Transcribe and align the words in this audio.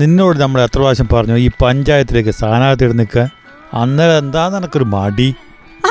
നിന്നോട് 0.00 0.36
നമ്മൾ 0.42 0.60
എത്ര 0.62 0.78
പ്രാവശ്യം 0.78 1.08
പറഞ്ഞു 1.12 1.34
ഈ 1.44 1.48
പഞ്ചായത്തിലേക്ക് 1.62 2.30
സ്ഥാനാർത്ഥി 2.30 2.86
നിൽക്കാൻ 3.00 3.28
അന്നേരം 3.80 4.16
എന്താ 4.22 4.42
നിനക്കൊരു 4.54 4.86
മടി? 4.94 5.28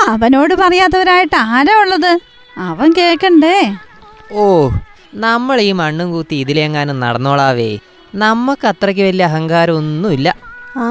അവനോട് 0.08 0.54
പറയാത്തവരായിട്ട് 0.54 1.36
ആരാ 1.36 1.74
ഉള്ളത്? 1.82 2.12
അവൻ 2.56 2.88
കേക്കണ്ടേ? 2.98 3.56
ഓ 4.32 4.44
നമ്മൾ 5.24 5.60
ഈ 5.60 5.72
മണ്ണും 5.80 6.08
കൂത്തി 6.12 6.36
ഇതിലെങ്ങാനും 6.36 7.00
നടന്നോളാവേ. 7.04 7.70
നമുക്ക് 8.14 8.66
അത്രയ്ക്ക് 8.72 9.02
വലിയ 9.08 9.24
അഹങ്കാരം 9.24 9.76
ഒന്നുമില്ല 9.76 10.28
ആ 10.84 10.88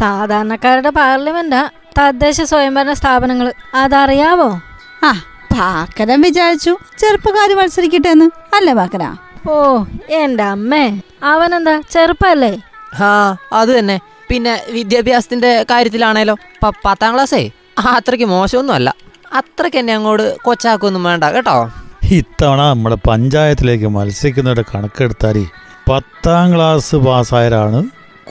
സാധാരണക്കാരുടെ 0.00 0.90
പാർലമെന്റാ 0.90 1.62
തദ്ദേശ 1.98 2.40
സ്വയംഭരണ 2.50 2.92
സ്ഥാപനങ്ങൾ 2.92 3.48
അതറിയാവോ? 3.82 4.50
ആ 5.08 5.12
പാക്കരം 5.52 6.20
വിചാരിച്ചു 6.20 6.72
ചെറുപ്പക്കാര് 7.00 7.54
മത്സരിക്കട്ടെ 7.60 8.08
എന്ന്. 8.08 8.28
അല്ലേ 8.56 8.74
പാക്കര? 8.74 9.04
ഓ 9.48 9.56
എന്റെ 10.20 10.44
അമ്മേ. 10.54 10.84
അവനെന്താ 11.22 11.74
ചെറുപ്പല്ലേ? 11.92 12.52
ആ 13.02 13.10
അത് 13.52 13.78
തന്നെ. 13.78 13.96
പിന്നെ 14.30 14.52
വിദ്യാഭ്യാസത്തിന്റെ 14.70 15.50
കാര്യത്തിലാണേലോ? 15.70 16.34
പത്താം 16.84 17.14
ക്ലാസ്സേ? 17.14 17.42
അത്രയ്ക്ക് 17.94 18.26
മോശമൊന്നും 18.26 18.74
അല്ല 18.74 18.88
അത്രയ്ക്ക് 19.32 19.78
എന്നെ 19.78 19.94
അങ്ങോട്ട് 19.94 20.26
കൊച്ചാക്കൊന്നും 20.46 21.04
വേണ്ട 21.04 21.24
കേട്ടോ? 21.24 21.56
ഇത്തവണ 22.18 22.60
നമ്മുടെ 22.70 22.98
പഞ്ചായത്തിലേക്ക് 23.08 23.88
മത്സരിക്കുന്നവരുടെ 23.96 24.64
കണക്കെടുത്താൽ 24.74 25.36
പത്താം 25.88 26.46
ക്ലാസ് 26.54 26.96
പാസ്സായവരാണ് 27.06 27.80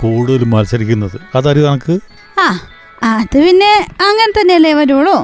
കൂടുതൽ 0.01 0.43
മത്സരിക്കുന്നത്. 0.53 1.17
അതറിയോ 1.35 1.65
കണക്ക് 1.67 1.95
ആ 2.39 2.45
അത് 3.13 3.37
പിന്നെ 3.45 3.73
അങ്ങനെ 4.07 4.31
തന്നെയല്ലേ 4.39 4.73
വരുള്ളൂ. 4.73 5.17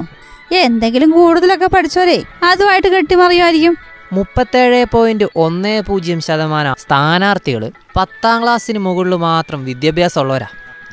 എന്തെങ്കിലും 0.66 1.10
കൂടുതലൊക്കെ 1.12 1.68
പഠിച്ചോരേ 1.68 2.18
അതുമായിട്ട് 2.44 2.88
കെട്ടിമറിയുമായിരിക്കും. 2.88 3.74
മുപ്പത്തേഴ് 4.12 4.86
പോയിന്റ് 4.92 5.26
ഒന്ന് 5.36 5.82
പൂജ്യം 5.82 6.22
ശതമാനം 6.22 6.76
സ്ഥാനാർത്ഥികൾ 6.80 7.72
പത്താം 7.96 8.44
ക്ലാസ്സിന് 8.44 8.80
മുകളിൽ 8.80 9.16
മാത്രം 9.16 9.66
വിദ്യാഭ്യാസം 9.66 10.22
ഉള്ളവരാ 10.22 10.48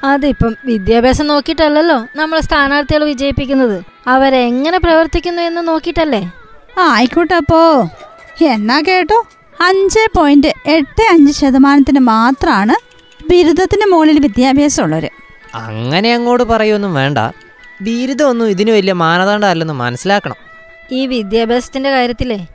അതെ 0.04 0.26
അതിപ്പം 0.28 0.56
വിദ്യാഭ്യാസം 0.64 1.26
നോക്കിയിട്ടല്ലല്ലോ 1.26 2.06
നമ്മൾ 2.16 2.40
സ്ഥാനാർത്ഥികൾ 2.40 3.04
വിജയിപ്പിക്കുന്നത്. 3.04 3.82
അവരെങ്ങനെ 4.06 4.78
പ്രവർത്തിക്കുന്നു 4.78 5.42
എന്ന് 5.42 5.68
നോക്കിയിട്ടല്ലേ? 5.68 6.30
ആയിക്കോട്ടെ 6.78 7.34
അപ്പോ. 7.34 7.88
എന്നാ 8.42 8.80
കേട്ടോ. 8.80 9.26
അഞ്ച് 9.60 10.18
പോയിന്റ് 10.18 10.48
എട്ട് 10.66 11.02
അഞ്ച് 11.10 11.32
ശതമാനത്തിന് 11.32 12.00
മാത്രമാണ് 12.00 12.74
ബിരുദത്തിന് 13.30 13.92
മുകളിൽ 13.92 14.18
വിദ്യാഭ്യാസം 14.18 14.82
ഉള്ളവര് 14.82 15.08
അങ്ങനെ 15.54 16.14
അങ്ങോട്ട് 16.14 16.44
പറയൊന്നും 16.44 16.94
വേണ്ട. 16.94 17.18
ബിരുദമൊന്നും 17.80 18.48
ഇതിന് 18.48 18.70
വലിയ 18.70 18.92
മാനദണ്ഡം 18.92 19.48
അല്ലെന്ന് 19.48 19.74
മനസ്സിലാക്കണം. 19.74 20.36
ഈ 20.92 21.06
വിദ്യാഭ്യാസത്തിന്റെ 21.06 21.90
കാര്യത്തിലേ 21.90 22.46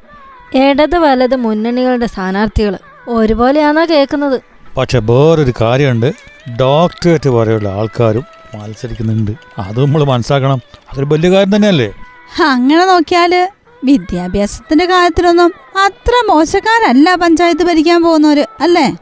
ഇടത് 0.56 0.98
വലത് 0.98 1.36
മുന്നണികളുടെ 1.36 2.06
സ്ഥാനാർത്ഥികൾ 2.06 2.78
ഒരുപോലെയാണോ 3.08 3.86
കേൾക്കുന്നത്? 3.86 4.42
പക്ഷെ 4.78 5.00
വേറൊരു 5.00 5.54
കാര്യമുണ്ട്. 5.62 6.14
ഡോക്ടറേറ്റ് 6.60 7.30
പോലെയുള്ള 7.30 7.70
ആൾക്കാരും 7.70 8.26
മത്സരിക്കുന്നുണ്ട്. 8.56 9.32
അത് 9.58 9.80
നമ്മൾ 9.80 10.04
മനസ്സിലാക്കണം. 10.04 10.62
അതൊരു 10.92 11.06
വലിയ 11.06 11.30
കാര്യം 11.32 11.56
തന്നെയല്ലേ? 11.56 11.94
അങ്ങനെ 12.42 12.86
നോക്കിയാൽ 12.86 13.50
വിദ്യാഭ്യാസത്തിന്റെ 13.84 14.86
കാര്യത്തിലൊന്നും 14.86 15.52
അത്ര 15.86 16.12
മോശക്കാരല്ല 16.30 17.16
പഞ്ചായത്ത് 17.16 17.64
ഭരിക്കാൻ 17.64 18.04
പോകുന്നവര് 18.04 18.46
അല്ലേ? 18.60 18.96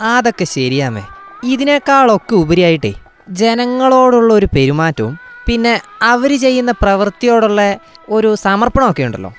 അതൊക്കെ 0.00 0.44
ശരിയാമേ. 0.44 1.02
ഇതിനേക്കാളൊക്കെ 1.44 2.34
ഉപരിയായിട്ടേ 2.34 2.94
ജനങ്ങളോടുള്ള 3.28 4.34
ഒരു 4.34 4.48
പെരുമാറ്റവും 4.56 5.18
പിന്നെ 5.46 5.80
അവർ 6.02 6.40
ചെയ്യുന്ന 6.40 6.72
പ്രവൃത്തിയോടുള്ള 6.82 7.76
ഒരു 8.08 8.34
സമർപ്പണമൊക്കെ 8.34 9.02
ഉണ്ടല്ലോ. 9.02 9.32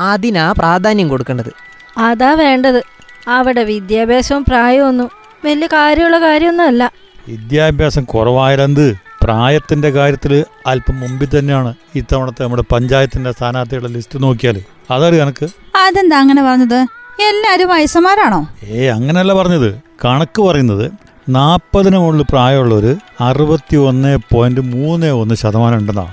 അതിനാ 0.00 0.52
പ്രാധാന്യം 0.58 1.08
കൊടുക്കേണ്ടത്. 1.08 1.52
അതാ 1.98 2.34
വേണ്ടത്. 2.34 2.82
അവിടെ 3.28 3.62
വിദ്യാഭ്യാസവും 3.64 4.44
പ്രായമൊന്നും 4.44 5.10
വലിയ 5.44 5.66
കാര്യമുള്ള 5.66 6.20
കാര്യമൊന്നുമല്ല. 6.20 6.92
വിദ്യാഭ്യാസം 7.28 8.04
കുറവായാലെന്ത് 8.04 8.96
പ്രായത്തിന്റെ 9.22 9.90
കാര്യത്തിൽ 9.90 10.44
അല്പം 10.66 11.00
മുമ്പിൽ 11.00 11.38
തന്നെയാണ് 11.38 11.74
ഇത്തവണത്തെ 11.94 12.42
നമ്മുടെ 12.42 12.64
പഞ്ചായത്തിന്റെ 12.72 13.32
സ്ഥാനാർത്ഥികളുടെ 13.32 13.88
ലിസ്റ്റ് 13.88 14.22
നോക്കിയാൽ 14.22 14.62
അതറിയോ 14.90 15.20
കണക്ക് 15.20 15.48
അതെന്താ 15.76 16.18
അങ്ങനെ 16.18 16.42
പറഞ്ഞത്? 16.42 16.86
എല്ലാരും 17.22 17.68
വയസ്സന്മാരാണോ? 17.68 18.48
ഏ 18.62 18.88
അങ്ങനെയല്ല 18.88 19.32
പറഞ്ഞത്. 19.32 19.80
കണക്ക് 20.04 20.42
പറയുന്നത് 20.42 20.92
നാൽപ്പതിന് 21.28 21.98
മുകളിൽ 21.98 22.22
പ്രായമുള്ളവർ 22.22 22.96
അറുപത്തി 23.20 23.76
ഒന്ന് 23.76 24.18
പോയിന്റ് 24.32 24.60
മൂന്ന് 24.60 25.06
ഒന്ന് 25.06 25.34
ശതമാനം 25.34 25.76
ഉണ്ടെന്നാ. 25.76 26.12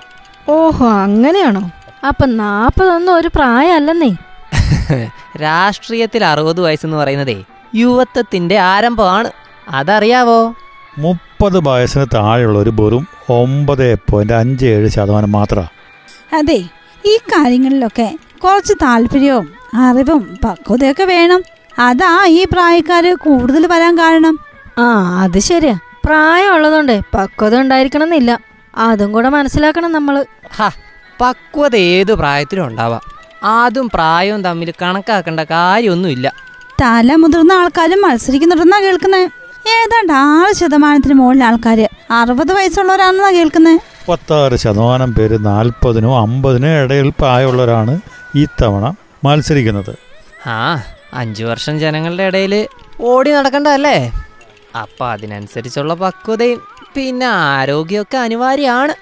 ഓഹോ 0.50 0.90
അങ്ങനെയാണോ? 0.90 1.72
അപ്പൊ 2.04 2.26
നാപ്പതൊന്നും 2.38 3.14
ഒരു 3.14 3.28
പ്രായമല്ലെന്നേ. 3.36 4.12
രാഷ്ട്രീയത്തിൽ 5.42 6.26
അറുപത് 6.26 6.62
വയസ്സെന്ന് 6.62 6.98
പറയുന്നതേ 6.98 7.38
യുവത്വത്തിന്റെ 7.76 8.60
ആരംഭമാണ്. 8.68 9.30
അതറിയാവോ? 9.70 10.40
മുപ്പത് 10.98 11.60
വയസ്സിന് 11.60 12.06
താഴെയുള്ള 12.14 12.60
ഒരു 12.60 12.70
വെറും 12.80 13.04
ഒമ്പത് 13.30 13.96
പോയിന്റ് 14.12 14.34
അഞ്ച് 14.34 14.66
ഏഴ് 14.66 14.88
ശതമാനം 14.88 15.32
മാത്രമാണ് 15.32 15.74
അതെ 16.34 16.60
ഈ 17.04 17.18
കാര്യങ്ങളിലൊക്കെ 17.28 18.08
കുറച്ച് 18.44 18.74
താല്പര്യവും 18.82 19.46
അറിവും 19.78 20.38
പക്വതയൊക്കെ 20.46 21.04
വേണം. 21.04 21.42
അതാ 21.80 22.26
ഈ 22.28 22.46
പ്രായക്കാര് 22.52 23.16
കൂടുതൽ 23.18 23.68
വരാൻ 23.68 23.98
കാരണം. 23.98 24.36
ആ 24.78 24.86
അത് 25.24 25.40
ശരിയാ. 25.40 25.76
പ്രായമുള്ളതുകൊണ്ട് 26.06 27.02
പക്വത 27.14 27.60
ഉണ്ടായിരിക്കണം 27.60 28.04
എന്നില്ല 28.04 28.32
അതും 28.78 29.12
കൂടെ 29.12 29.30
മനസ്സിലാക്കണം 29.30 29.92
നമ്മൾ. 29.92 30.16
ഹ 30.58 30.70
പക്വത 31.22 31.76
ഏത് 31.76 32.14
പ്രായത്തിലും 32.14 32.66
ഉണ്ടാവാം. 32.68 33.02
അതും 33.44 33.90
പ്രായവും 33.90 34.44
തമ്മിൽ 34.44 34.74
കണക്കാക്കേണ്ട 34.82 35.40
കാര്യമൊന്നുമില്ല. 35.40 36.34
തല 36.82 37.16
മുതിർന്ന 37.16 37.54
ആൾക്കാരും 37.54 38.02
മത്സരിക്കുന്നുണ്ടെന്നാ 38.02 38.80
കേൾക്കുന്നേ. 38.80 39.24
ഏതാണ്ട് 39.70 40.14
ആറ് 40.14 40.56
ശതമാനത്തിന് 40.56 41.14
മുകളിൽ 41.14 41.44
ആൾക്കാര് 41.44 41.88
അറുപത് 42.12 42.54
വയസ്സുള്ളവരാണെന്നാ 42.54 43.32
കേൾക്കുന്നേ. 43.32 43.80
പത്താറ് 44.10 44.56
ശതമാനം 44.56 45.14
പേര് 45.14 45.46
നാൽപ്പതിനോ 45.46 46.22
അമ്പതിനോ 46.22 46.84
ഇടയിൽ 46.84 47.10
പ്രായമുള്ളവരാണ് 47.10 48.00
ഈ 48.36 48.46
തവണ 48.46 48.96
മത്സരിക്കുന്നത്. 49.24 49.94
ആ 50.48 50.84
അഞ്ചു 51.14 51.44
വർഷം 51.44 51.80
ജനങ്ങളുടെ 51.80 52.24
ഇടയിൽ 52.24 52.68
ഓടി 53.02 53.32
നടക്കണ്ടല്ലേ 53.32 54.12
അപ്പൊ 54.76 55.08
അതിനനുസരിച്ചുള്ള 55.08 55.94
പക്വതയും 55.94 56.62
പിന്നെ 56.96 57.26
ആരോഗ്യമൊക്കെ 57.26 58.18
അനിവാര്യമാണ്. 58.18 58.94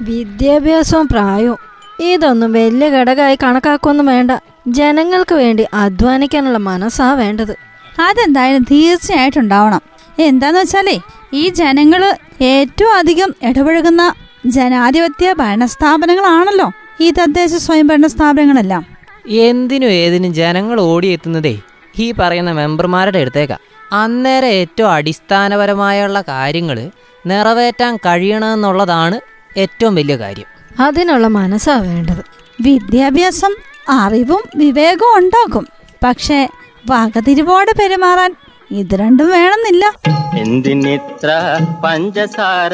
വിദ്യാഭ്യാസവും 0.00 1.08
പ്രായവും. 1.08 1.58
ഇതൊന്നും 2.00 2.52
വലിയ 2.52 2.88
ഘടകമായി 2.88 3.38
കണക്കാക്കൊന്നും 3.42 4.06
വേണ്ട. 4.06 4.30
ജനങ്ങൾക്ക് 4.68 5.34
വേണ്ടി 5.34 5.66
അധ്വാനിക്കാനുള്ള 5.74 6.58
മനസ്സാ 6.58 7.14
വേണ്ടത്. 7.14 7.52
അതെന്തായാലും 8.00 8.62
തീർച്ചയായിട്ടും 8.62 9.40
ഉണ്ടാവണം 9.40 9.80
എന്താന്ന് 10.18 10.60
വെച്ചാലേ 10.60 11.00
ഈ 11.32 11.48
ജനങ്ങൾ 11.48 12.16
ഏറ്റവും 12.42 12.94
അധികം 12.94 13.34
ഇടപഴകുന്ന 13.42 14.14
ജനാധിപത്യ 14.46 15.32
ഭരണസ്ഥാപനങ്ങളാണല്ലോ 15.32 16.70
ഈ 17.00 17.10
തദ്ദേശ 17.10 17.54
സ്വയംഭരണ 17.54 18.06
സ്ഥാപനങ്ങളെല്ലാം 18.06 18.86
എന്തിനും 19.28 19.90
ഏതിനും 19.90 20.34
ജനങ്ങൾ 20.34 20.80
ഓടിയെത്തുന്നതേ 20.80 21.58
ഈ 21.98 22.12
പറയുന്ന 22.12 22.52
മെമ്പർമാരുടെ 22.52 23.18
അടുത്തേക്കാ. 23.18 23.56
അന്നേരം 23.92 24.48
ഏറ്റവും 24.48 24.92
അടിസ്ഥാനപരമായുള്ള 24.92 26.20
കാര്യങ്ങൾ 26.20 26.90
നിറവേറ്റാൻ 27.26 27.96
കഴിയണമെന്നുള്ളതാണ് 27.96 29.29
ഏറ്റവും 29.56 29.94
വലിയ 29.94 30.16
കാര്യം. 30.16 30.46
അതിനുള്ള 30.80 31.26
മനസ്സാ 31.26 31.78
വേണ്ടത്. 31.78 32.24
വിദ്യാഭ്യാസം 32.60 33.56
അറിവും 33.88 34.42
വിവേകവും 34.56 35.16
ഉണ്ടാക്കും 35.16 35.68
പക്ഷേ 36.04 36.48
വകതിരിവോടെ 36.90 37.72
പെരുമാറാൻ 37.72 38.34
ഇത് 38.70 38.94
രണ്ടും 38.94 39.30
വേണമെന്നില്ല. 39.30 39.92
എന്തിനിത്ര 40.38 41.60
പഞ്ചസാര 41.84 42.72